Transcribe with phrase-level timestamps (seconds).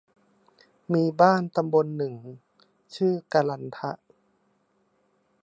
[0.93, 2.13] มีบ้านตำบลหนึ่ง
[2.95, 3.91] ชื่อกลันทะ